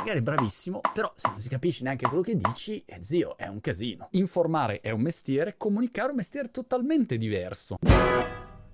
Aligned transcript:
magari 0.00 0.20
bravissimo, 0.20 0.80
però 0.94 1.12
se 1.14 1.28
non 1.28 1.38
si 1.38 1.50
capisce 1.50 1.84
neanche 1.84 2.06
quello 2.06 2.22
che 2.22 2.34
dici, 2.34 2.82
eh, 2.86 3.00
zio, 3.02 3.36
è 3.36 3.46
un 3.48 3.60
casino. 3.60 4.08
Informare 4.12 4.80
è 4.80 4.90
un 4.90 5.02
mestiere, 5.02 5.56
comunicare 5.58 6.08
è 6.08 6.10
un 6.10 6.16
mestiere 6.16 6.50
totalmente 6.50 7.18
diverso. 7.18 7.76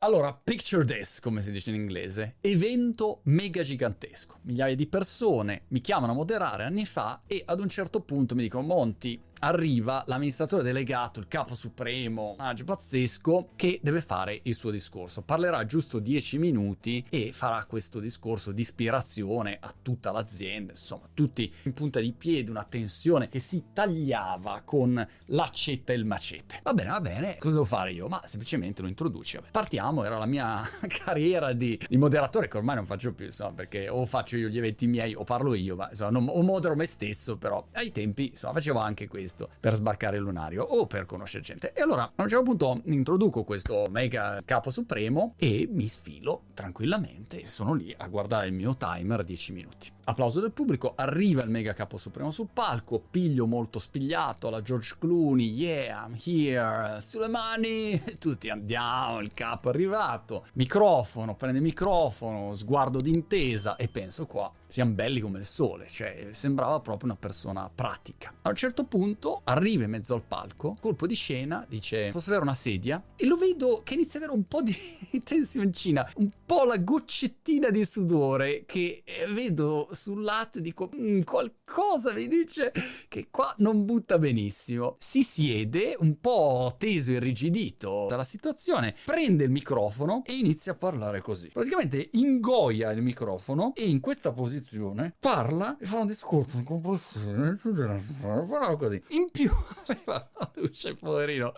Allora, 0.01 0.33
picture 0.33 0.85
this, 0.85 1.19
come 1.19 1.43
si 1.43 1.51
dice 1.51 1.71
in 1.71 1.77
inglese, 1.77 2.37
evento 2.41 3.21
mega 3.25 3.63
gigantesco. 3.63 4.37
Migliaia 4.43 4.77
di 4.77 4.87
persone 4.87 5.63
mi 5.69 5.81
chiamano 5.81 6.13
a 6.13 6.15
moderare 6.15 6.63
anni 6.63 6.87
fa 6.87 7.19
e 7.27 7.43
ad 7.45 7.59
un 7.59 7.69
certo 7.69 8.01
punto 8.01 8.37
mi 8.37 8.43
dicono 8.43 8.65
Monti, 8.65 9.21
arriva 9.41 10.03
l'amministratore 10.07 10.63
delegato, 10.63 11.21
il 11.21 11.29
capo 11.29 11.55
supremo, 11.55 12.35
un 12.39 12.45
agio 12.45 12.65
pazzesco, 12.65 13.51
che 13.57 13.81
deve 13.83 14.01
fare 14.01 14.41
il 14.45 14.55
suo 14.55 14.71
discorso. 14.71 15.23
Parlerà 15.23 15.65
giusto 15.67 15.99
10 15.99 16.39
minuti 16.39 17.05
e 17.11 17.31
farà 17.33 17.65
questo 17.65 18.01
discorso 18.01 18.53
di 18.53 18.63
ispirazione 18.63 19.59
a 19.61 19.75
tutta 19.81 20.11
l'azienda, 20.11 20.73
insomma, 20.73 21.09
tutti 21.13 21.53
in 21.65 21.73
punta 21.75 22.01
di 22.01 22.13
piedi, 22.13 22.51
una 22.51 22.65
tensione 22.65 23.29
che 23.29 23.39
si 23.39 23.65
tagliava 23.73 24.63
con 24.65 25.07
l'accetta 25.27 25.93
e 25.93 25.97
il 25.97 26.05
macete. 26.05 26.61
Va 26.63 26.73
bene, 26.73 26.91
va 26.91 27.01
bene, 27.01 27.37
cosa 27.39 27.55
devo 27.55 27.67
fare 27.67 27.93
io? 27.93 28.09
Ma 28.09 28.23
semplicemente 28.25 28.83
lo 28.83 28.89
introduci. 28.89 29.39
Partiamo, 29.51 30.05
era 30.05 30.19
la 30.19 30.27
mia 30.27 30.63
carriera 30.89 31.53
di, 31.53 31.79
di, 31.89 31.97
moderatore 31.97 32.49
che 32.49 32.57
ormai 32.57 32.77
non 32.77 32.87
faccio 32.87 33.13
più, 33.13 33.27
insomma, 33.27 33.53
perché 33.53 33.89
o 33.89 34.05
faccio 34.07 34.37
io 34.37 34.49
gli 34.49 34.59
eventi 34.59 34.87
miei 34.87 35.15
o 35.15 35.25
parlo 35.25 35.55
io, 35.55 35.77
ma 35.77 35.89
insomma, 35.91 36.11
non, 36.11 36.29
o 36.29 36.43
modero 36.43 36.75
me 36.75 36.87
stesso, 36.87 37.37
però 37.37 37.67
ai 37.73 37.93
tempi, 37.93 38.29
insomma, 38.29 38.55
facevo 38.55 38.79
anche 38.79 39.09
questo 39.09 39.26
questo 39.27 39.49
per 39.59 39.75
sbarcare 39.75 40.17
il 40.17 40.23
lunario 40.23 40.63
o 40.63 40.87
per 40.87 41.05
conoscere 41.05 41.43
gente. 41.43 41.73
E 41.73 41.83
allora 41.83 42.13
a 42.15 42.23
un 42.23 42.29
certo 42.29 42.45
punto 42.45 42.81
introduco 42.85 43.43
questo 43.43 43.87
mega 43.91 44.41
capo 44.45 44.71
supremo 44.71 45.35
e 45.37 45.69
mi 45.71 45.89
sfilo 45.89 46.45
tranquillamente. 46.55 47.45
Sono 47.45 47.75
lì 47.75 47.93
a 47.97 48.07
guardare 48.07 48.47
il 48.47 48.53
mio 48.53 48.77
timer 48.77 49.25
10 49.25 49.53
minuti. 49.53 49.91
Applauso 50.05 50.41
del 50.41 50.53
pubblico, 50.53 50.93
arriva 50.95 51.43
il 51.43 51.51
mega 51.51 51.73
capo 51.73 51.97
supremo 51.97 52.31
sul 52.31 52.47
palco, 52.53 53.03
piglio 53.11 53.47
molto 53.47 53.81
spigliato 53.81 54.47
alla 54.47 54.63
George 54.63 54.95
Clooney, 55.01 55.49
yeah, 55.49 56.07
I'm 56.07 56.17
here, 56.25 57.01
sulle 57.01 57.27
mani, 57.27 58.01
tutti 58.21 58.49
andiamo, 58.49 59.21
il 59.21 59.33
capo 59.33 59.69
è 59.69 59.73
arrivato, 59.73 60.47
microfono, 60.55 61.35
prende 61.35 61.59
il 61.59 61.65
microfono, 61.65 62.55
sguardo 62.55 63.01
d'intesa 63.01 63.75
e 63.75 63.89
penso 63.89 64.27
qua 64.27 64.49
siamo 64.67 64.93
belli 64.93 65.21
come 65.21 65.39
il 65.39 65.45
sole, 65.45 65.87
cioè 65.89 66.29
sembrava 66.33 66.81
proprio 66.81 67.11
una 67.11 67.19
persona 67.19 67.71
pratica. 67.73 68.35
A 68.43 68.49
un 68.49 68.55
certo 68.55 68.85
punto 68.85 69.43
arriva 69.45 69.85
in 69.85 69.91
mezzo 69.91 70.15
al 70.15 70.23
palco, 70.23 70.77
colpo 70.81 71.07
di 71.07 71.15
scena, 71.15 71.65
dice 71.69 72.11
posso 72.11 72.31
avere 72.31 72.45
una 72.45 72.55
sedia? 72.55 73.03
E 73.15 73.27
lo 73.27 73.37
vedo 73.37 73.83
che 73.85 73.95
inizia 73.95 74.19
ad 74.19 74.25
avere 74.25 74.39
un 74.39 74.47
po' 74.47 74.63
di 74.63 74.75
tensioncina, 75.23 76.11
un 76.17 76.29
po' 76.45 76.65
la 76.65 76.79
goccettina 76.79 77.71
di 77.71 77.85
sudore 77.85 78.65
che 78.67 79.03
eh, 79.05 79.27
vedo 79.33 79.89
sul 79.93 80.23
lato 80.23 80.59
e 80.59 80.63
dico 80.63 80.91
mm, 80.95 81.21
qualcosa 81.21 82.13
mi 82.13 82.27
dice 82.27 82.73
che 83.09 83.29
qua 83.31 83.55
non 83.59 83.85
butta 83.85 84.19
benissimo. 84.19 84.97
Si 84.99 85.23
siede 85.23 85.95
un 85.99 86.19
po' 86.21 86.75
teso 86.77 87.13
irrigidito 87.13 88.07
dalla 88.09 88.25
situazione, 88.25 88.95
prende 89.05 89.45
il 89.45 89.51
microfono 89.51 90.23
e 90.25 90.37
inizia 90.37 90.73
a 90.73 90.75
parlare 90.75 91.21
così. 91.21 91.51
Praticamente 91.51 92.11
ingoia 92.13 92.91
il 92.91 93.03
microfono 93.03 93.73
e 93.75 93.89
in 93.89 94.01
questa 94.01 94.33
posizione 94.33 94.55
posizione, 94.57 95.15
parla 95.19 95.77
e 95.79 95.85
fa 95.85 95.99
un 95.99 96.07
discorso 96.07 96.63
con 96.63 96.81
parla 96.81 98.77
così. 98.77 99.01
In 99.09 99.31
più 99.31 99.51
aveva 99.87 100.31
la 100.39 100.51
luce, 100.55 100.95
poverino, 100.95 101.53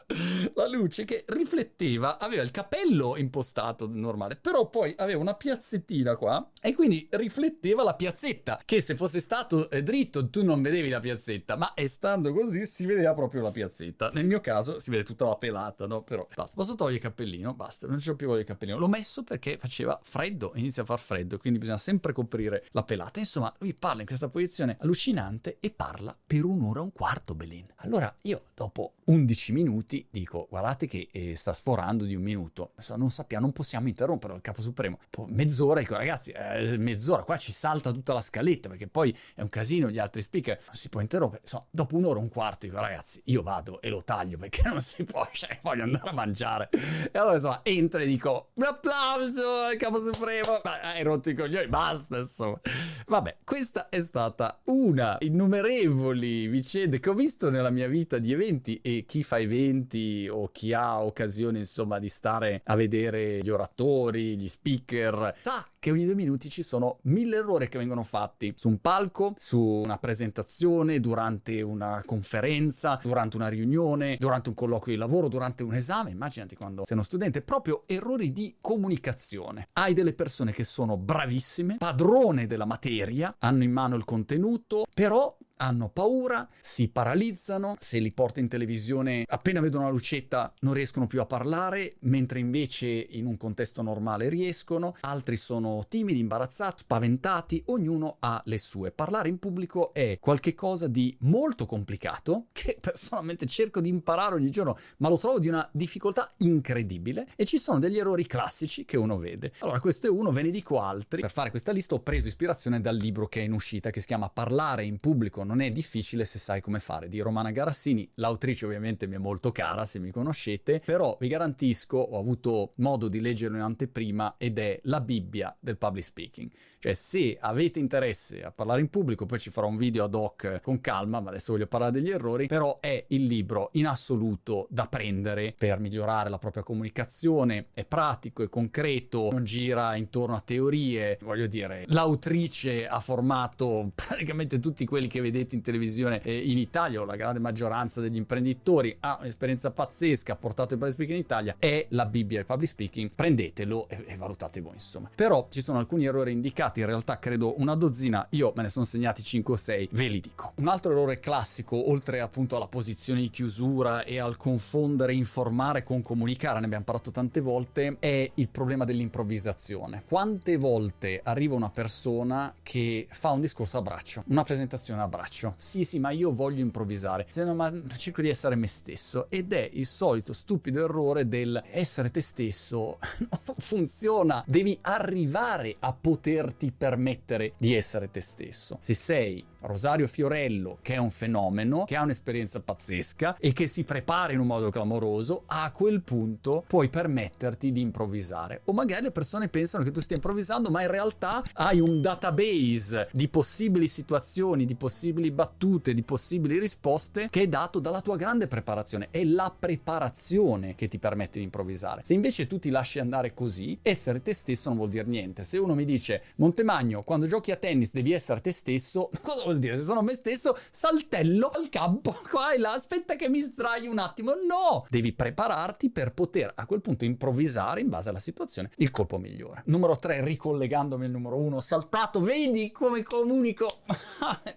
la 0.55 0.69
luce 0.69 1.05
che 1.05 1.25
rifletteva, 1.29 2.19
aveva 2.19 2.43
il 2.43 2.51
capello 2.51 3.17
impostato 3.17 3.89
normale, 3.89 4.37
però 4.37 4.69
poi 4.69 4.95
aveva 4.97 5.21
una 5.21 5.35
piazzettina 5.35 6.17
qua 6.17 6.51
e 6.61 6.75
quindi 6.75 7.07
rifletteva 7.11 7.85
la 7.85 7.95
piazzetta, 7.95 8.61
che 8.65 8.81
se 8.81 8.97
fosse 8.97 9.21
stato 9.21 9.71
eh, 9.71 9.83
dritto 9.83 10.29
tu 10.29 10.43
non 10.43 10.61
vedevi 10.61 10.89
la 10.89 11.01
piazzetta, 11.01 11.57
ma 11.57 11.75
stando 11.87 12.33
così 12.33 12.67
si 12.67 12.85
vedeva 12.85 13.15
proprio 13.15 13.43
la 13.43 13.51
piazzetta. 13.51 14.11
Nel 14.13 14.27
mio 14.27 14.41
caso 14.41 14.81
si 14.81 14.91
vede 14.91 15.05
tutta 15.05 15.27
la 15.27 15.37
pelata, 15.37 15.87
no? 15.87 16.03
Però 16.03 16.27
basta, 16.35 16.57
posso 16.57 16.75
togliere 16.75 16.97
il 16.97 17.03
cappellino, 17.03 17.55
basta, 17.55 17.87
non 17.87 17.99
c'ho 17.99 18.17
più 18.17 18.27
voglia 18.27 18.39
del 18.39 18.49
cappellino. 18.49 18.79
L'ho 18.79 18.89
messo 18.89 19.23
perché 19.23 19.57
faceva 19.59 19.99
freddo, 20.03 20.53
inizia 20.57 20.83
a 20.83 20.87
far 20.87 20.99
freddo, 20.99 21.39
quindi 21.39 21.59
bisogna 21.59 21.79
sempre 21.79 22.13
coprire 22.13 22.65
la 22.73 22.83
pelata. 22.89 23.19
Insomma, 23.19 23.55
lui 23.59 23.75
parla 23.75 24.01
in 24.01 24.07
questa 24.07 24.29
posizione 24.29 24.79
allucinante 24.81 25.59
e 25.61 25.71
parla 25.71 26.17
per 26.27 26.47
un'ora 26.47 26.81
e 26.81 26.85
un 26.85 26.93
quarto, 26.93 27.35
Belin. 27.35 27.67
Allora 27.77 28.13
io 28.23 28.45
dopo 28.55 28.95
11 29.05 29.53
minuti 29.53 30.07
dico, 30.11 30.47
guardate 30.49 30.87
che 30.87 31.09
eh, 31.13 31.35
sta 31.35 31.53
sforando 31.53 32.05
di 32.05 32.15
un 32.15 32.23
minuto, 32.23 32.73
non 32.97 33.11
sappiamo, 33.11 33.45
non 33.45 33.53
possiamo 33.53 33.89
interrompere 33.89 34.35
il 34.35 34.41
capo 34.41 34.63
supremo. 34.63 34.99
Poi 35.11 35.27
mezz'ora, 35.29 35.81
dico 35.81 35.97
ragazzi, 35.97 36.31
eh, 36.31 36.79
mezz'ora, 36.79 37.23
qua 37.25 37.37
ci 37.37 37.53
salta 37.53 37.93
tutta 37.93 38.15
la 38.15 38.23
scaletta 38.23 38.71
perché 38.71 38.87
poi 38.87 39.15
è 39.35 39.43
un 39.43 39.51
casino 39.51 39.91
gli 39.91 39.99
altri 39.99 40.23
speaker, 40.23 40.57
non 40.57 40.75
si 40.75 40.89
può 40.89 41.03
interrompere. 41.03 41.43
Insomma, 41.43 41.67
dopo 41.71 41.97
un'ora 41.97 42.19
e 42.19 42.23
un 42.23 42.29
quarto 42.31 42.67
dico 42.67 42.81
ragazzi, 42.81 43.21
io 43.27 43.43
vado 43.43 43.83
e 43.83 43.91
lo 43.91 44.03
taglio 44.03 44.39
perché 44.39 44.67
non 44.67 44.81
si 44.81 45.05
può, 45.05 45.29
cioè 45.31 45.59
voglio 45.63 45.83
andare 45.83 46.09
a 46.09 46.13
mangiare. 46.13 46.71
E 46.71 47.19
allora 47.19 47.35
insomma, 47.35 47.61
entro 47.65 48.01
e 48.01 48.07
dico, 48.07 48.51
un 48.55 48.65
applauso 48.65 49.61
al 49.65 49.77
capo 49.77 50.01
supremo, 50.01 50.61
ma 50.65 50.81
hai 50.81 51.03
rotto 51.03 51.29
i 51.29 51.35
coglioni, 51.35 51.69
basta 51.69 52.17
insomma. 52.17 52.59
Vabbè, 53.07 53.39
questa 53.45 53.89
è 53.89 54.01
stata 54.01 54.61
una 54.65 55.17
innumerevoli 55.21 56.47
vicende 56.47 57.01
che 57.01 57.11
ho 57.11 57.15
visto 57.15 57.51
nella 57.51 57.71
mia 57.71 57.89
vita 57.89 58.19
di 58.19 58.33
eventi 58.33 58.81
e 58.83 59.05
chi 59.07 59.23
fa 59.23 59.39
eventi 59.39 60.29
o 60.31 60.51
chi 60.53 60.73
ha 60.73 61.03
occasione 61.03 61.59
insomma 61.59 61.99
di 61.99 62.09
stare 62.09 62.61
a 62.65 62.75
vedere 62.75 63.39
gli 63.43 63.49
oratori, 63.49 64.37
gli 64.37 64.49
speaker, 64.49 65.35
sa 65.41 65.67
che 65.79 65.91
ogni 65.91 66.05
due 66.05 66.15
minuti 66.15 66.49
ci 66.49 66.63
sono 66.63 66.99
mille 67.03 67.37
errori 67.37 67.69
che 67.69 67.79
vengono 67.79 68.03
fatti 68.03 68.53
su 68.57 68.69
un 68.69 68.81
palco, 68.81 69.35
su 69.39 69.61
una 69.61 69.99
presentazione, 69.99 71.01
durante 71.01 71.63
una 71.63 72.03
conferenza, 72.05 72.99
durante 73.01 73.37
una 73.37 73.49
riunione, 73.49 74.17
durante 74.19 74.49
un 74.49 74.55
colloquio 74.55 74.95
di 74.95 75.01
lavoro, 75.01 75.29
durante 75.29 75.63
un 75.63 75.75
esame, 75.75 76.11
immaginati 76.11 76.57
quando 76.57 76.85
sei 76.85 76.97
uno 76.97 77.05
studente, 77.05 77.43
proprio 77.43 77.85
errori 77.87 78.33
di 78.33 78.57
comunicazione. 78.61 79.69
Hai 79.75 79.95
delle 79.95 80.15
persone 80.15 80.53
che 80.53 80.65
sono 80.65 80.97
bravissime, 80.97 81.77
padrone 81.79 82.47
della 82.47 82.67
materia, 82.69 83.35
hanno 83.41 83.65
in 83.65 83.73
mano 83.73 83.97
il 83.97 84.05
contenuto, 84.05 84.85
però 84.95 85.37
hanno 85.59 85.89
paura, 85.89 86.49
si 86.61 86.89
paralizzano, 86.89 87.77
se 87.79 87.99
li 87.99 88.13
porta 88.13 88.41
in 88.41 88.49
televisione 88.49 89.25
appena 89.27 89.61
vedono 89.61 89.85
la 89.85 89.91
lucetta 89.91 90.53
non 90.61 90.75
riescono 90.75 91.07
più 91.07 91.21
a 91.21 91.27
parlare, 91.27 91.97
mentre 92.01 92.39
invece 92.39 92.87
in 92.87 93.27
un 93.27 93.37
contesto 93.37 93.83
normale 93.83 94.29
riescono, 94.29 94.95
altri 95.01 95.37
sono 95.37 95.85
timidi, 95.89 96.19
imbarazzati, 96.21 96.83
spaventati, 96.83 97.63
ognuno 97.67 98.17
ha 98.21 98.41
le 98.45 98.59
sue. 98.59 98.91
Parlare 98.91 99.29
in 99.29 99.39
pubblico 99.39 99.93
è 99.93 100.19
qualcosa 100.21 100.87
di 100.87 101.17
molto 101.21 101.67
complicato 101.67 102.47
che 102.53 102.79
personalmente 102.81 103.47
cerco 103.47 103.81
di 103.81 103.89
imparare 103.89 104.35
ogni 104.35 104.51
giorno, 104.51 104.77
ma 104.99 105.09
lo 105.09 105.19
trovo 105.19 105.39
di 105.39 105.49
una 105.49 105.69
difficoltà 105.73 106.31
incredibile 106.39 107.27
e 107.37 107.45
ci 107.45 107.59
sono 107.59 107.79
degli 107.79 107.99
errori 107.99 108.27
classici 108.27 108.85
che 108.85 108.97
uno 108.97 109.19
vede. 109.19 109.53
Allora 109.61 109.81
questo 109.81 110.07
è 110.07 110.11
uno, 110.11 110.31
ve 110.31 110.43
ne 110.43 110.51
dico 110.51 110.81
altri. 110.81 111.21
Per 111.21 111.31
fare 111.31 111.51
questa 111.51 111.73
lista 111.73 111.95
ho 111.95 112.01
preso 112.01 112.29
ispirazione 112.29 112.81
dal 112.81 112.97
libro 112.97 113.27
che 113.27 113.41
è 113.41 113.45
in 113.45 113.53
uscita 113.53 113.91
che 113.91 114.01
si 114.01 114.07
chiama 114.07 114.29
Parlare 114.29 114.85
in 114.85 114.99
pubblico 114.99 115.43
non 115.49 115.63
è 115.63 115.71
difficile 115.71 116.27
se 116.27 116.39
sai 116.39 116.61
come 116.61 116.79
fare, 116.79 117.09
di 117.09 117.21
Romana 117.21 117.51
Garassini. 117.51 118.09
L'autrice 118.17 118.67
ovviamente 118.67 119.07
mi 119.07 119.15
è 119.15 119.19
molto 119.19 119.51
cara 119.51 119.87
se 119.87 119.99
mi 119.99 120.11
conoscete, 120.11 120.83
però 120.85 121.17
vi 121.19 121.27
garantisco, 121.29 121.97
ho 121.97 122.19
avuto 122.19 122.71
modo 122.77 123.09
di 123.09 123.19
leggerlo 123.19 123.57
in 123.57 123.63
anteprima 123.63 124.35
ed 124.37 124.59
è 124.59 124.79
la 124.85 125.01
Bibbia 125.01 125.57
del 125.59 125.79
public 125.79 126.05
speaking. 126.05 126.51
Cioè 126.81 126.93
se 126.93 127.39
avete 127.41 127.81
interesse 127.81 128.45
a 128.45 128.53
parlare 128.53 128.81
in 128.81 128.89
pubblico, 128.91 129.27
poi 129.27 129.41
ci 129.41 129.51
farò 129.51 129.67
un 129.67 129.79
video 129.79 130.05
ad 130.05 130.15
hoc 130.15 130.61
con 130.63 130.81
calma, 130.81 131.19
ma 131.19 131.31
adesso 131.31 131.53
voglio 131.53 131.67
parlare 131.67 131.93
degli 131.93 132.11
errori, 132.11 132.47
però 132.47 132.79
è 132.81 133.05
il 133.09 133.25
libro 133.25 133.71
in 133.73 133.87
assoluto 133.87 134.67
da 134.71 134.87
prendere 134.87 135.55
per 135.57 135.81
migliorare 135.81 136.29
la 136.29 136.39
propria 136.39 136.63
comunicazione, 136.63 137.65
è 137.73 137.85
pratico, 137.85 138.43
è 138.43 138.49
concreto, 138.49 139.31
non 139.33 139.45
gira 139.45 139.97
intorno 139.97 140.37
a 140.37 140.41
teorie, 140.41 141.19
voglio 141.23 141.47
dire, 141.47 141.85
l'autrice 141.89 142.87
ha 142.87 143.01
formato 143.01 143.91
praticamente 143.97 144.61
tutti 144.61 144.85
quelli 144.85 145.09
che 145.09 145.21
vedete 145.21 145.38
vedete 145.39 145.55
in 145.55 145.63
televisione 145.63 146.21
eh, 146.23 146.37
in 146.37 146.59
Italia, 146.59 147.01
o 147.01 147.05
la 147.05 147.17
grande 147.17 147.39
maggioranza 147.39 148.01
degli 148.01 148.17
imprenditori 148.17 148.97
ha 149.01 149.19
un'esperienza 149.21 149.71
pazzesca, 149.71 150.33
ha 150.33 150.37
portato 150.37 150.75
il 150.75 150.79
public 150.79 150.95
speaking 150.95 151.19
in 151.19 151.25
Italia, 151.25 151.57
è 151.59 151.87
la 151.91 152.07
Bibbia 152.07 152.39
del 152.39 152.47
public 152.47 152.69
speaking, 152.69 153.11
prendetelo 153.15 153.89
e, 153.89 154.05
e 154.07 154.17
valutate 154.17 154.61
voi 154.61 154.75
insomma. 154.75 155.11
Però 155.15 155.47
ci 155.51 155.63
sono 155.63 155.79
alcuni 155.79 156.07
errori 156.07 156.33
indicati, 156.33 156.81
in 156.81 156.87
realtà 156.87 157.19
credo 157.19 157.55
una 157.59 157.75
dozzina, 157.75 158.27
io 158.31 158.53
me 158.57 158.63
ne 158.63 158.69
sono 158.69 158.85
segnati 158.85 159.23
5 159.23 159.55
o 159.55 159.57
6, 159.57 159.89
ve 159.93 160.07
li 160.09 160.21
dico. 160.21 160.53
Un 160.57 160.69
altro 160.69 160.93
errore 160.93 161.21
classico, 161.21 161.91
oltre 161.91 162.21
appunto 162.21 162.57
alla 162.57 162.69
posizione 162.69 163.21
di 163.21 163.31
chiusura 163.31 164.05
e 164.05 164.19
al 164.19 164.37
confondere 164.37 165.15
informare 165.15 165.83
con 165.83 166.03
comunicare, 166.03 166.61
ne 166.61 166.67
abbiamo 166.67 166.85
parlato 166.85 167.11
tante 167.11 167.41
volte, 167.41 167.97
è 167.99 168.31
il 168.35 168.49
problema 168.49 168.85
dell'improvvisazione. 168.85 170.03
Quante 170.07 170.57
volte 170.57 171.21
arriva 171.23 171.55
una 171.55 171.71
persona 171.71 172.55
che 172.63 173.07
fa 173.11 173.31
un 173.31 173.41
discorso 173.41 173.79
a 173.79 173.83
braccio, 173.83 174.25
una 174.29 174.43
presentazione 174.43 175.03
a 175.03 175.09
braccio? 175.09 175.28
Faccio. 175.29 175.55
Sì, 175.59 175.85
sì, 175.85 175.99
ma 175.99 176.11
io 176.11 176.33
voglio 176.33 176.61
improvvisare. 176.61 177.27
Se 177.29 177.45
no, 177.45 177.55
ma 177.55 177.73
cerco 177.97 178.23
di 178.23 178.29
essere 178.29 178.57
me 178.57 178.67
stesso. 178.67 179.29
Ed 179.29 179.53
è 179.53 179.69
il 179.73 179.87
solito 179.87 180.33
stupido 180.33 180.83
errore 180.83 181.29
del 181.29 181.63
essere 181.71 182.11
te 182.11 182.23
stesso. 182.23 182.99
non 183.29 183.57
funziona. 183.59 184.43
Devi 184.47 184.77
arrivare 184.83 185.77
a 185.79 185.93
poterti 185.93 186.73
permettere 186.73 187.53
di 187.59 187.75
essere 187.75 188.11
te 188.11 188.21
stesso. 188.21 188.77
Se 188.81 188.95
sei 188.95 189.45
Rosario 189.61 190.07
Fiorello, 190.07 190.79
che 190.83 190.95
è 190.95 190.99
un 190.99 191.11
fenomeno, 191.11 191.85
che 191.85 191.97
ha 191.97 192.03
un'esperienza 192.03 192.61
pazzesca 192.61 193.37
e 193.39 193.53
che 193.53 193.67
si 193.67 193.85
prepara 193.85 194.33
in 194.33 194.41
un 194.41 194.47
modo 194.47 194.71
clamoroso, 194.71 195.43
a 195.47 195.71
quel 195.73 196.03
punto 196.03 196.65
puoi 196.67 196.89
permetterti 196.89 197.73
di 197.73 197.81
improvvisare. 197.81 198.63
O 198.67 198.73
magari 198.73 199.03
le 199.03 199.11
persone 199.11 199.49
pensano 199.49 199.85
che 199.85 199.91
tu 199.91 200.01
stia 200.01 200.17
improvvisando, 200.17 200.71
ma 200.71 200.83
in 200.83 200.91
realtà 200.91 201.43
hai 201.55 201.81
un 201.81 202.01
database 202.01 203.09
di 203.13 203.29
possibili 203.29 203.89
situazioni, 203.89 204.65
di 204.65 204.75
possibili 204.75 205.31
battute, 205.31 205.95
di 205.95 206.03
possibili 206.03 206.59
risposte 206.59 207.29
che 207.31 207.43
è 207.43 207.49
dato 207.49 207.79
dalla 207.79 208.01
tua 208.01 208.17
grande 208.17 208.47
preparazione. 208.47 209.09
È 209.11 209.25
la 209.25 209.55
preparazione 209.57 210.75
che 210.75 210.89
ti 210.89 210.99
permette 210.99 211.39
di 211.39 211.45
improvvisare. 211.45 212.03
Se 212.05 212.15
invece 212.15 212.47
tu 212.47 212.59
ti 212.59 212.71
lasci 212.71 213.01
andare 213.01 213.35
così, 213.35 213.79
essere 213.83 214.23
te 214.23 214.33
stesso 214.33 214.69
non 214.69 214.79
vuol 214.79 214.91
dire 214.91 215.07
niente. 215.07 215.43
Se 215.43 215.59
uno 215.59 215.75
mi 215.75 215.85
dice 215.85 216.23
Montemagno, 216.37 217.03
quando 217.03 217.27
giochi 217.27 217.51
a 217.51 217.57
tennis 217.57 217.93
devi 217.93 218.13
essere 218.13 218.41
te 218.41 218.53
stesso, 218.53 219.11
cosa 219.23 219.48
vuol 219.49 219.59
dire? 219.59 219.77
Se 219.77 219.85
sono 219.85 220.03
me 220.03 220.15
stesso, 220.15 220.57
saltello 220.71 221.49
al 221.49 221.69
campo 221.69 222.15
qua 222.29 222.53
e 222.53 222.59
là, 222.59 222.73
aspetta 222.73 223.17
che 223.17 223.29
mi 223.29 223.41
sdrai 223.41 223.87
un 223.87 223.99
attimo. 223.99 224.33
No! 224.35 224.85
Devi 224.89 225.13
prepararti 225.13 225.91
per 225.91 226.13
poter 226.13 226.53
a 226.55 226.67
quel 226.67 226.81
punto 226.81 227.05
improvvisare 227.05 227.81
in 227.81 227.89
base 227.89 228.11
alla 228.11 228.19
situazione 228.19 228.71
il 228.77 228.91
colpo 228.91 229.19
migliore. 229.19 229.63
Numero 229.67 229.97
3, 229.97 230.23
ricollegandomi 230.25 231.07
al 231.07 231.11
numero 231.11 231.37
1, 231.37 231.61
saltato, 231.61 232.21
vedi 232.21 232.71
come 232.71 233.03
comunico? 233.03 233.81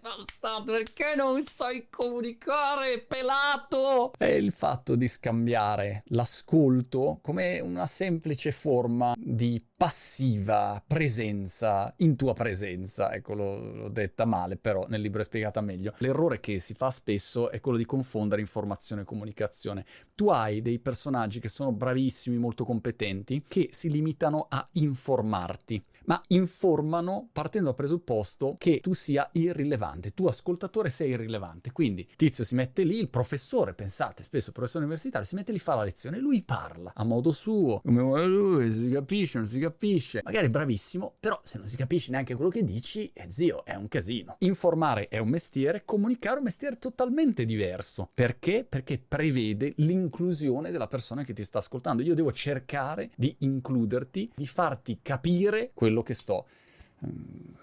Bastato, 0.01 0.63
perché 0.63 1.13
non 1.15 1.41
sai 1.41 1.87
comunicare, 1.89 2.99
pelato? 2.99 4.11
È 4.17 4.25
il 4.25 4.51
fatto 4.51 4.95
di 4.95 5.07
scambiare 5.07 6.03
l'ascolto 6.07 7.19
come 7.21 7.59
una 7.59 7.85
semplice 7.85 8.51
forma 8.51 9.13
di 9.17 9.63
passiva 9.81 10.79
presenza 10.85 11.91
in 11.97 12.15
tua 12.15 12.33
presenza. 12.35 13.11
Ecco, 13.15 13.33
l'ho, 13.33 13.73
l'ho, 13.73 13.89
detta 13.89 14.25
male, 14.25 14.55
però 14.55 14.85
nel 14.87 15.01
libro 15.01 15.21
è 15.21 15.23
spiegata 15.23 15.59
meglio. 15.59 15.95
L'errore 15.97 16.39
che 16.39 16.59
si 16.59 16.75
fa 16.75 16.91
spesso 16.91 17.49
è 17.49 17.59
quello 17.59 17.79
di 17.79 17.85
confondere 17.85 18.41
informazione 18.41 19.01
e 19.01 19.05
comunicazione. 19.05 19.83
Tu 20.13 20.29
hai 20.29 20.61
dei 20.61 20.77
personaggi 20.77 21.39
che 21.39 21.49
sono 21.49 21.71
bravissimi, 21.71 22.37
molto 22.37 22.63
competenti, 22.63 23.43
che 23.47 23.69
si 23.71 23.89
limitano 23.89 24.45
a 24.49 24.67
informarti, 24.73 25.83
ma 26.05 26.21
informano 26.27 27.29
partendo 27.31 27.69
dal 27.69 27.75
presupposto 27.75 28.53
che 28.59 28.81
tu 28.81 28.93
sia 28.93 29.27
irrilevante, 29.33 30.11
tu 30.11 30.27
ascoltatore 30.27 30.91
sei 30.91 31.09
irrilevante. 31.09 31.71
Quindi 31.71 32.07
Tizio 32.15 32.43
si 32.43 32.53
mette 32.53 32.83
lì, 32.83 32.99
il 32.99 33.09
professore, 33.09 33.73
pensate, 33.73 34.21
spesso 34.21 34.49
il 34.49 34.53
professore 34.53 34.83
universitario 34.83 35.25
si 35.25 35.33
mette 35.33 35.51
lì, 35.51 35.57
fa 35.57 35.73
la 35.73 35.85
lezione, 35.85 36.19
lui 36.19 36.43
parla 36.43 36.91
a 36.93 37.03
modo 37.03 37.31
suo, 37.31 37.81
come 37.83 38.03
lui, 38.27 38.71
si 38.71 38.87
capisce, 38.87 39.39
non 39.39 39.47
si 39.47 39.53
capisce 39.53 39.69
capisce, 39.71 40.21
magari 40.23 40.47
bravissimo, 40.49 41.15
però 41.19 41.39
se 41.43 41.57
non 41.57 41.67
si 41.67 41.75
capisce 41.77 42.11
neanche 42.11 42.35
quello 42.35 42.49
che 42.49 42.63
dici, 42.63 43.09
eh, 43.13 43.31
zio, 43.31 43.63
è 43.63 43.75
un 43.75 43.87
casino. 43.87 44.35
Informare 44.39 45.07
è 45.07 45.17
un 45.17 45.29
mestiere, 45.29 45.83
comunicare 45.85 46.35
è 46.35 46.37
un 46.39 46.45
mestiere 46.45 46.77
totalmente 46.77 47.45
diverso. 47.45 48.09
Perché? 48.13 48.65
Perché 48.67 48.99
prevede 48.99 49.73
l'inclusione 49.77 50.71
della 50.71 50.87
persona 50.87 51.23
che 51.23 51.33
ti 51.33 51.43
sta 51.43 51.59
ascoltando. 51.59 52.03
Io 52.03 52.15
devo 52.15 52.31
cercare 52.31 53.11
di 53.15 53.33
includerti, 53.39 54.31
di 54.35 54.47
farti 54.47 54.99
capire 55.01 55.71
quello 55.73 56.03
che 56.03 56.13
sto... 56.13 56.47
Um, 56.99 57.55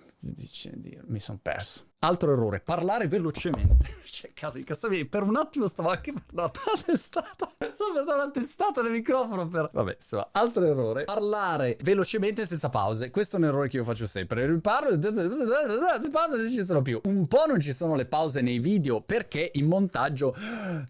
mi 1.07 1.21
sono 1.21 1.39
perso. 1.41 1.88
Altro 2.01 2.33
errore, 2.33 2.61
parlare 2.61 3.09
velocemente. 3.09 3.97
C'è 4.05 4.33
caso 4.33 4.57
di 4.57 4.63
castavi. 4.63 5.05
Per 5.07 5.25
un 5.25 5.35
attimo 5.35 5.67
stavo 5.67 5.89
anche 5.89 6.13
per 6.13 6.23
una 6.31 6.49
testata. 6.87 7.51
Stavo 7.73 7.93
per 7.93 8.05
dare 8.05 8.23
una 8.23 8.31
testata 8.31 8.83
nel 8.83 8.93
microfono 8.93 9.49
per... 9.49 9.69
Vabbè, 9.73 9.95
insomma, 9.95 10.29
altro 10.31 10.65
errore. 10.65 11.05
Parlare 11.05 11.77
velocemente 11.83 12.47
senza 12.47 12.69
pause. 12.69 13.11
Questo 13.11 13.35
è 13.35 13.41
un 13.41 13.47
errore 13.47 13.67
che 13.67 13.79
io 13.79 13.85
faccio 13.85 14.07
sempre. 14.07 14.61
Parlo, 14.61 14.97
pause 14.97 16.37
non 16.37 16.49
ci 16.49 16.65
sono 16.65 16.83
più. 16.83 17.01
Un 17.03 17.27
po' 17.27 17.47
non 17.49 17.59
ci 17.59 17.73
sono 17.73 17.97
le 17.97 18.07
pause 18.07 18.43
nei 18.43 18.61
video 18.61 19.01
perché 19.01 19.51
in 19.55 19.67
montaggio 19.67 20.37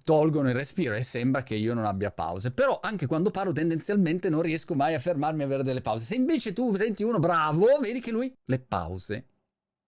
tolgono 0.05 0.51
il 0.51 0.55
respiro 0.55 0.95
e 0.95 1.03
sembra 1.03 1.43
che 1.43 1.55
io 1.55 1.73
non 1.73 1.87
abbia 1.87 2.11
pause. 2.11 2.51
Però 2.51 2.81
anche 2.83 3.07
quando 3.07 3.31
parlo 3.31 3.53
tendenzialmente 3.53 4.29
non 4.29 4.43
riesco 4.43 4.75
mai 4.75 4.93
a 4.93 4.99
fermarmi 4.99 5.41
a 5.41 5.47
avere 5.47 5.63
delle 5.63 5.81
pause. 5.81 6.05
Se 6.05 6.17
invece 6.17 6.53
tu 6.53 6.77
senti 6.77 7.03
uno 7.03 7.19
bravo, 7.19 7.79
vedi 7.81 8.01
che 8.01 8.11
lui 8.11 8.31
le 8.45 8.59
pause 8.59 9.27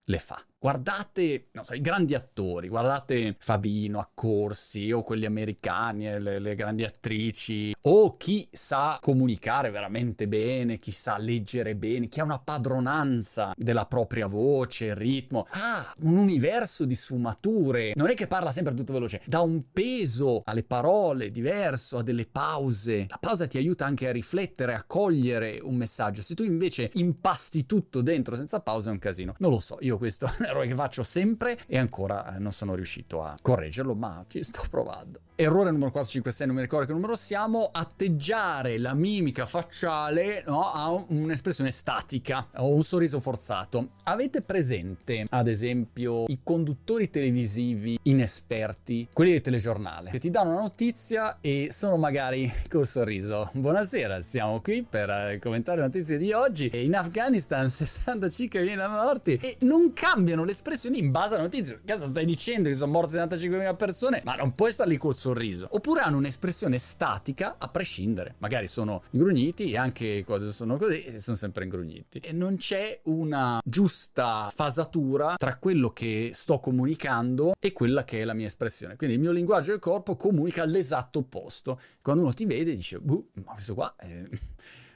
le 0.04 0.18
fa. 0.18 0.42
Guardate, 0.62 1.46
non 1.52 1.64
so, 1.64 1.72
i 1.72 1.80
grandi 1.80 2.14
attori, 2.14 2.68
guardate 2.68 3.34
Fabino, 3.38 3.98
Accorsi 3.98 4.92
o 4.92 5.02
quelli 5.02 5.24
americani, 5.24 6.06
eh, 6.06 6.20
le, 6.20 6.38
le, 6.38 6.54
grandi 6.54 6.84
attrici, 6.84 7.74
o 7.84 8.18
chi 8.18 8.46
sa 8.52 8.98
comunicare 9.00 9.70
veramente 9.70 10.28
bene, 10.28 10.78
chi 10.78 10.90
sa 10.90 11.16
leggere 11.16 11.76
bene, 11.76 12.08
chi 12.08 12.20
ha 12.20 12.24
una 12.24 12.38
padronanza 12.38 13.54
della 13.56 13.86
propria 13.86 14.26
voce, 14.26 14.84
il 14.84 14.96
ritmo, 14.96 15.46
ha 15.48 15.94
un 16.00 16.18
universo 16.18 16.84
di 16.84 16.94
sfumature. 16.94 17.92
Non 17.94 18.10
è 18.10 18.14
che 18.14 18.26
parla 18.26 18.52
sempre 18.52 18.74
tutto 18.74 18.92
veloce, 18.92 19.22
dà 19.24 19.40
un 19.40 19.70
peso 19.72 20.42
alle 20.44 20.64
parole 20.64 21.30
diverso, 21.30 21.96
a 21.96 22.02
delle 22.02 22.26
pause. 22.26 23.06
La 23.08 23.16
pausa 23.18 23.46
ti 23.46 23.56
aiuta 23.56 23.86
anche 23.86 24.08
a 24.08 24.12
riflettere, 24.12 24.74
a 24.74 24.84
cogliere 24.86 25.58
un 25.62 25.76
messaggio. 25.76 26.20
Se 26.20 26.34
tu 26.34 26.42
invece 26.42 26.90
impasti 26.92 27.64
tutto 27.64 28.02
dentro 28.02 28.36
senza 28.36 28.60
pausa 28.60 28.90
è 28.90 28.92
un 28.92 28.98
casino. 28.98 29.34
Non 29.38 29.52
lo 29.52 29.58
so, 29.58 29.78
io 29.80 29.96
questo 29.96 30.28
errore 30.50 30.66
che 30.66 30.74
faccio 30.74 31.02
sempre 31.02 31.58
e 31.66 31.78
ancora 31.78 32.36
eh, 32.36 32.38
non 32.38 32.52
sono 32.52 32.74
riuscito 32.74 33.22
a 33.22 33.36
correggerlo, 33.40 33.94
ma 33.94 34.24
ci 34.28 34.42
sto 34.42 34.62
provando. 34.70 35.20
Errore 35.40 35.70
numero 35.70 35.90
456, 35.90 36.46
non 36.48 36.56
mi 36.56 36.60
ricordo 36.60 36.84
che 36.84 36.92
numero 36.92 37.16
siamo, 37.16 37.70
atteggiare 37.72 38.76
la 38.76 38.92
mimica 38.92 39.46
facciale 39.46 40.44
no, 40.46 40.66
a 40.66 40.90
un'espressione 40.90 41.70
statica 41.70 42.48
o 42.56 42.74
un 42.74 42.82
sorriso 42.82 43.20
forzato. 43.20 43.92
Avete 44.04 44.42
presente, 44.42 45.24
ad 45.30 45.46
esempio, 45.46 46.26
i 46.26 46.40
conduttori 46.44 47.08
televisivi 47.08 47.98
inesperti, 48.02 49.08
quelli 49.14 49.30
del 49.30 49.40
telegiornale, 49.40 50.10
che 50.10 50.18
ti 50.18 50.28
danno 50.28 50.50
una 50.50 50.60
notizia 50.60 51.38
e 51.40 51.68
sono 51.70 51.96
magari 51.96 52.52
col 52.68 52.86
sorriso. 52.86 53.48
Buonasera, 53.54 54.20
siamo 54.20 54.60
qui 54.60 54.82
per 54.82 55.08
eh, 55.08 55.38
commentare 55.40 55.78
le 55.78 55.84
notizie 55.84 56.18
di 56.18 56.32
oggi. 56.32 56.70
In 56.74 56.94
Afghanistan 56.94 57.64
65.000 57.72 58.90
morti 58.90 59.38
e 59.40 59.56
non 59.60 59.94
cambiano 59.94 60.44
l'espressione 60.44 60.98
in 60.98 61.10
base 61.10 61.32
alla 61.32 61.44
notizia. 61.44 61.80
Cazzo, 61.82 62.08
stai 62.08 62.26
dicendo 62.26 62.68
che 62.68 62.74
sono 62.74 62.92
morte 62.92 63.16
75.000 63.18 63.74
persone, 63.74 64.20
ma 64.22 64.34
non 64.34 64.54
puoi 64.54 64.70
star 64.70 64.86
lì 64.86 64.98
col 64.98 65.14
sorriso. 65.14 65.28
Oppure 65.70 66.00
hanno 66.00 66.16
un'espressione 66.16 66.78
statica 66.78 67.56
a 67.58 67.68
prescindere. 67.68 68.34
Magari 68.38 68.66
sono 68.66 69.02
ingrugniti 69.10 69.72
e 69.72 69.76
anche 69.76 70.24
quando 70.24 70.52
sono 70.52 70.76
così 70.76 71.18
sono 71.20 71.36
sempre 71.36 71.64
ingrugniti. 71.64 72.18
E 72.18 72.32
non 72.32 72.56
c'è 72.56 73.00
una 73.04 73.60
giusta 73.64 74.50
fasatura 74.54 75.34
tra 75.36 75.56
quello 75.58 75.90
che 75.90 76.30
sto 76.32 76.58
comunicando 76.58 77.54
e 77.58 77.72
quella 77.72 78.04
che 78.04 78.22
è 78.22 78.24
la 78.24 78.34
mia 78.34 78.46
espressione. 78.46 78.96
Quindi 78.96 79.16
il 79.16 79.20
mio 79.20 79.32
linguaggio 79.32 79.70
del 79.70 79.80
corpo 79.80 80.16
comunica 80.16 80.64
l'esatto 80.64 81.20
opposto. 81.20 81.80
Quando 82.02 82.22
uno 82.22 82.32
ti 82.32 82.44
vede 82.44 82.74
dice, 82.74 82.98
boh, 82.98 83.28
ma 83.44 83.52
questo 83.52 83.74
qua 83.74 83.94
è 83.96 84.06
un 84.06 84.28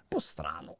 po' 0.08 0.18
strano. 0.18 0.78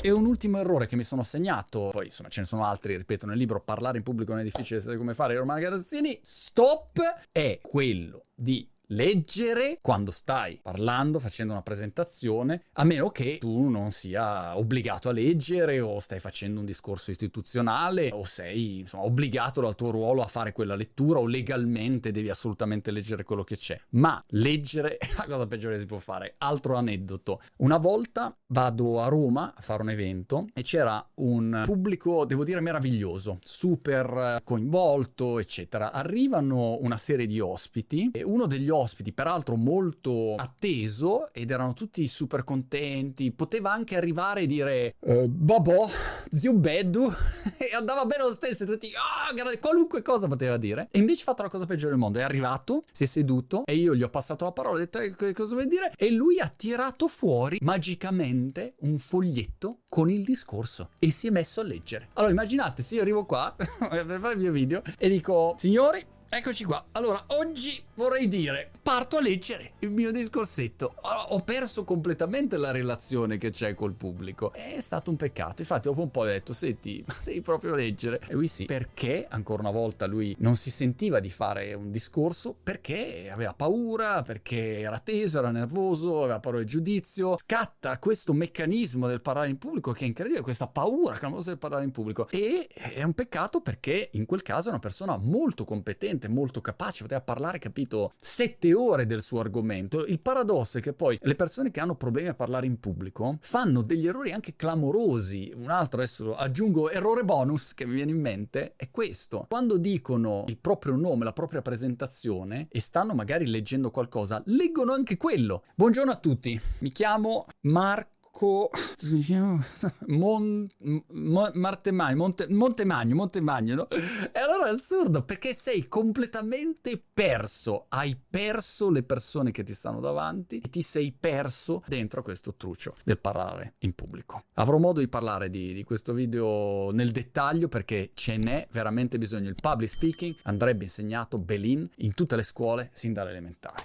E 0.00 0.10
un 0.10 0.24
ultimo 0.24 0.58
errore 0.58 0.86
che 0.86 0.96
mi 0.96 1.02
sono 1.02 1.22
segnato, 1.22 1.88
poi 1.90 2.06
insomma 2.06 2.28
ce 2.28 2.40
ne 2.40 2.46
sono 2.46 2.64
altri, 2.64 2.96
ripeto 2.96 3.26
nel 3.26 3.36
libro 3.36 3.60
parlare 3.60 3.98
in 3.98 4.04
pubblico 4.04 4.30
non 4.32 4.40
è 4.40 4.44
difficile, 4.44 4.80
sapete 4.80 4.96
come 4.96 5.12
fare 5.12 5.36
Romano 5.36 5.60
Garazzini, 5.60 6.18
stop, 6.22 7.00
è 7.32 7.58
quello 7.60 8.22
di 8.34 8.66
leggere 8.88 9.78
quando 9.80 10.10
stai 10.10 10.58
parlando, 10.62 11.18
facendo 11.18 11.52
una 11.52 11.62
presentazione, 11.62 12.62
a 12.74 12.84
meno 12.84 13.10
che 13.10 13.38
tu 13.38 13.68
non 13.68 13.90
sia 13.90 14.56
obbligato 14.56 15.08
a 15.08 15.12
leggere 15.12 15.80
o 15.80 15.98
stai 15.98 16.18
facendo 16.20 16.60
un 16.60 16.66
discorso 16.66 17.10
istituzionale 17.10 18.10
o 18.12 18.24
sei 18.24 18.80
insomma, 18.80 19.04
obbligato 19.04 19.60
dal 19.60 19.74
tuo 19.74 19.90
ruolo 19.90 20.22
a 20.22 20.26
fare 20.26 20.52
quella 20.52 20.74
lettura 20.74 21.18
o 21.18 21.26
legalmente 21.26 22.10
devi 22.10 22.28
assolutamente 22.28 22.90
leggere 22.90 23.24
quello 23.24 23.44
che 23.44 23.56
c'è. 23.56 23.78
Ma 23.90 24.22
leggere 24.28 24.96
è 24.96 25.08
la 25.16 25.24
cosa 25.24 25.46
peggiore 25.46 25.74
che 25.74 25.80
si 25.80 25.86
può 25.86 25.98
fare. 25.98 26.34
Altro 26.38 26.76
aneddoto. 26.76 27.40
Una 27.56 27.76
volta 27.76 28.34
vado 28.48 29.02
a 29.02 29.08
Roma 29.08 29.54
a 29.54 29.60
fare 29.60 29.82
un 29.82 29.90
evento 29.90 30.46
e 30.54 30.62
c'era 30.62 31.06
un 31.16 31.62
pubblico, 31.64 32.24
devo 32.24 32.44
dire, 32.44 32.60
meraviglioso, 32.60 33.38
super 33.42 34.40
coinvolto, 34.44 35.38
eccetera. 35.38 35.92
Arrivano 35.92 36.78
una 36.80 36.96
serie 36.96 37.26
di 37.26 37.40
ospiti 37.40 38.10
e 38.12 38.22
uno 38.22 38.46
degli 38.46 38.68
ospiti 38.68 38.77
ospiti, 38.78 39.12
peraltro 39.12 39.56
molto 39.56 40.34
atteso 40.36 41.32
ed 41.32 41.50
erano 41.50 41.74
tutti 41.74 42.06
super 42.06 42.44
contenti. 42.44 43.32
Poteva 43.32 43.72
anche 43.72 43.96
arrivare 43.96 44.42
e 44.42 44.46
dire 44.46 44.94
eh, 45.00 45.28
Babò, 45.28 45.88
zio 46.30 46.54
Beddu 46.54 47.10
e 47.58 47.74
andava 47.74 48.04
bene 48.04 48.24
lo 48.24 48.32
stesso. 48.32 48.64
Tutti, 48.64 48.92
oh, 48.94 49.58
qualunque 49.60 50.02
cosa 50.02 50.26
poteva 50.28 50.56
dire. 50.56 50.88
E 50.90 50.98
invece 50.98 51.22
ha 51.22 51.24
fatto 51.24 51.42
la 51.42 51.48
cosa 51.48 51.66
peggiore 51.66 51.90
del 51.90 51.98
mondo. 51.98 52.18
È 52.18 52.22
arrivato, 52.22 52.84
si 52.92 53.04
è 53.04 53.06
seduto 53.06 53.64
e 53.64 53.74
io 53.74 53.94
gli 53.94 54.02
ho 54.02 54.08
passato 54.08 54.44
la 54.44 54.52
parola, 54.52 54.76
ho 54.76 54.78
detto 54.78 54.98
eh, 54.98 55.32
cosa 55.32 55.54
vuoi 55.54 55.66
dire? 55.66 55.92
E 55.96 56.10
lui 56.10 56.40
ha 56.40 56.48
tirato 56.48 57.08
fuori 57.08 57.58
magicamente 57.62 58.74
un 58.80 58.98
foglietto 58.98 59.80
con 59.88 60.10
il 60.10 60.24
discorso 60.24 60.90
e 60.98 61.10
si 61.10 61.26
è 61.26 61.30
messo 61.30 61.60
a 61.60 61.64
leggere. 61.64 62.08
Allora 62.14 62.32
immaginate 62.32 62.82
se 62.82 62.96
io 62.96 63.02
arrivo 63.02 63.24
qua 63.24 63.54
per 63.56 64.18
fare 64.20 64.34
il 64.34 64.40
mio 64.40 64.52
video 64.52 64.82
e 64.98 65.08
dico, 65.08 65.54
signori, 65.56 66.04
eccoci 66.30 66.64
qua. 66.64 66.84
Allora, 66.92 67.24
oggi 67.28 67.82
vorrei 67.94 68.28
dire, 68.28 68.70
parto 68.82 69.16
a 69.16 69.20
leggere 69.20 69.72
il 69.80 69.90
mio 69.90 70.10
discorsetto. 70.12 70.94
Ho 71.30 71.40
perso 71.40 71.84
completamente 71.84 72.56
la 72.56 72.70
relazione 72.70 73.38
che 73.38 73.50
c'è 73.50 73.74
col 73.74 73.92
pubblico. 73.92 74.52
È 74.52 74.80
stato 74.80 75.10
un 75.10 75.16
peccato. 75.16 75.62
Infatti, 75.62 75.88
dopo 75.88 76.02
un 76.02 76.10
po' 76.10 76.20
ho 76.20 76.24
detto, 76.24 76.52
senti, 76.52 77.04
devi 77.24 77.40
proprio 77.40 77.74
leggere. 77.74 78.20
E 78.26 78.34
lui 78.34 78.46
sì, 78.46 78.64
perché 78.64 79.26
ancora 79.28 79.62
una 79.62 79.70
volta 79.70 80.06
lui 80.06 80.34
non 80.38 80.56
si 80.56 80.70
sentiva 80.70 81.20
di 81.20 81.30
fare 81.30 81.74
un 81.74 81.90
discorso 81.90 82.56
perché 82.60 83.28
aveva 83.30 83.54
paura, 83.54 84.22
perché 84.22 84.80
era 84.80 84.98
teso, 84.98 85.38
era 85.38 85.50
nervoso, 85.50 86.22
aveva 86.22 86.40
paura 86.40 86.58
del 86.58 86.66
giudizio. 86.66 87.36
Scatta 87.36 87.98
questo 87.98 88.32
meccanismo 88.32 89.06
del 89.06 89.20
parlare 89.20 89.48
in 89.48 89.58
pubblico 89.58 89.92
che 89.92 90.04
è 90.04 90.06
incredibile, 90.08 90.42
questa 90.42 90.66
paura 90.66 91.16
clamorosa 91.16 91.50
del 91.50 91.58
parlare 91.58 91.84
in 91.84 91.90
pubblico. 91.90 92.28
E 92.30 92.66
è 92.68 93.02
un 93.02 93.12
peccato 93.12 93.60
perché 93.60 94.10
in 94.12 94.26
quel 94.26 94.42
caso 94.42 94.68
è 94.68 94.70
una 94.70 94.80
persona 94.80 95.16
molto 95.16 95.64
competente, 95.64 96.17
molto 96.26 96.60
capace, 96.60 97.02
poteva 97.02 97.20
parlare, 97.20 97.60
capito, 97.60 98.14
sette 98.18 98.74
ore 98.74 99.06
del 99.06 99.22
suo 99.22 99.38
argomento. 99.38 100.04
Il 100.04 100.18
paradosso 100.18 100.78
è 100.78 100.80
che 100.80 100.92
poi 100.92 101.16
le 101.20 101.34
persone 101.36 101.70
che 101.70 101.78
hanno 101.78 101.94
problemi 101.94 102.28
a 102.28 102.34
parlare 102.34 102.66
in 102.66 102.80
pubblico 102.80 103.38
fanno 103.40 103.82
degli 103.82 104.08
errori 104.08 104.32
anche 104.32 104.56
clamorosi. 104.56 105.52
Un 105.54 105.70
altro 105.70 106.00
adesso 106.00 106.34
aggiungo 106.34 106.90
errore 106.90 107.24
bonus 107.24 107.74
che 107.74 107.86
mi 107.86 107.94
viene 107.94 108.10
in 108.10 108.20
mente 108.20 108.74
è 108.74 108.90
questo. 108.90 109.46
Quando 109.48 109.76
dicono 109.76 110.44
il 110.48 110.58
proprio 110.58 110.96
nome, 110.96 111.24
la 111.24 111.32
propria 111.32 111.62
presentazione 111.62 112.66
e 112.70 112.80
stanno 112.80 113.14
magari 113.14 113.46
leggendo 113.46 113.90
qualcosa, 113.90 114.42
leggono 114.46 114.92
anche 114.94 115.16
quello. 115.16 115.64
Buongiorno 115.74 116.10
a 116.10 116.16
tutti, 116.16 116.58
mi 116.78 116.90
chiamo 116.90 117.46
Marco 117.60 118.17
Marco 118.28 118.70
Mon, 120.08 120.68
Mon, 120.78 121.50
Martemagno, 121.54 122.16
Monte, 122.16 122.46
Montemagno, 122.48 123.14
Montemagno, 123.14 123.74
no? 123.74 123.88
E 123.90 124.38
allora 124.38 124.68
è 124.68 124.70
assurdo 124.70 125.22
perché 125.22 125.54
sei 125.54 125.88
completamente 125.88 127.02
perso, 127.12 127.86
hai 127.88 128.16
perso 128.28 128.90
le 128.90 129.02
persone 129.02 129.50
che 129.50 129.62
ti 129.62 129.72
stanno 129.72 130.00
davanti 130.00 130.58
e 130.58 130.68
ti 130.68 130.82
sei 130.82 131.12
perso 131.18 131.82
dentro 131.86 132.22
questo 132.22 132.54
truccio 132.54 132.94
del 133.04 133.18
parlare 133.18 133.74
in 133.78 133.94
pubblico. 133.94 134.44
Avrò 134.54 134.78
modo 134.78 135.00
di 135.00 135.08
parlare 135.08 135.48
di, 135.48 135.72
di 135.72 135.84
questo 135.84 136.12
video 136.12 136.90
nel 136.92 137.10
dettaglio 137.10 137.68
perché 137.68 138.10
ce 138.14 138.36
n'è 138.36 138.68
veramente 138.70 139.18
bisogno. 139.18 139.48
Il 139.48 139.56
public 139.60 139.88
speaking 139.88 140.34
andrebbe 140.44 140.84
insegnato 140.84 141.38
belin 141.38 141.88
in 141.96 142.14
tutte 142.14 142.36
le 142.36 142.42
scuole 142.42 142.90
sin 142.92 143.12
dalle 143.12 143.30
elementari. 143.30 143.82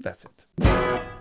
That's 0.00 0.24
it. 0.24 1.11